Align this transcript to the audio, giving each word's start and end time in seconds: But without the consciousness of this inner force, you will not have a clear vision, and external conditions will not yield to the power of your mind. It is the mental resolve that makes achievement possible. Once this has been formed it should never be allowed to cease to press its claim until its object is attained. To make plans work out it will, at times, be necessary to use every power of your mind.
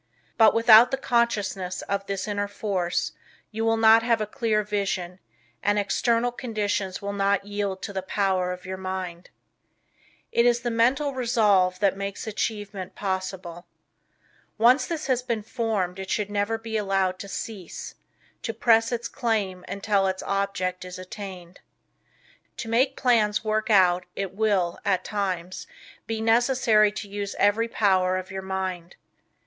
But 0.35 0.55
without 0.55 0.89
the 0.89 0.97
consciousness 0.97 1.83
of 1.83 2.07
this 2.07 2.27
inner 2.27 2.47
force, 2.47 3.11
you 3.51 3.63
will 3.63 3.77
not 3.77 4.01
have 4.01 4.19
a 4.19 4.25
clear 4.25 4.63
vision, 4.63 5.19
and 5.61 5.77
external 5.77 6.31
conditions 6.31 7.03
will 7.03 7.13
not 7.13 7.45
yield 7.45 7.83
to 7.83 7.93
the 7.93 8.01
power 8.01 8.51
of 8.51 8.65
your 8.65 8.77
mind. 8.79 9.29
It 10.31 10.47
is 10.47 10.61
the 10.61 10.71
mental 10.71 11.13
resolve 11.13 11.77
that 11.81 11.95
makes 11.95 12.25
achievement 12.25 12.95
possible. 12.95 13.67
Once 14.57 14.87
this 14.87 15.05
has 15.05 15.21
been 15.21 15.43
formed 15.43 15.99
it 15.99 16.09
should 16.09 16.31
never 16.31 16.57
be 16.57 16.77
allowed 16.77 17.19
to 17.19 17.27
cease 17.27 17.93
to 18.41 18.55
press 18.55 18.91
its 18.91 19.07
claim 19.07 19.63
until 19.67 20.07
its 20.07 20.23
object 20.23 20.83
is 20.83 20.97
attained. 20.97 21.59
To 22.57 22.67
make 22.67 22.97
plans 22.97 23.43
work 23.43 23.69
out 23.69 24.07
it 24.15 24.33
will, 24.33 24.79
at 24.83 25.03
times, 25.03 25.67
be 26.07 26.21
necessary 26.21 26.91
to 26.93 27.07
use 27.07 27.35
every 27.37 27.67
power 27.67 28.17
of 28.17 28.31
your 28.31 28.41
mind. 28.41 28.95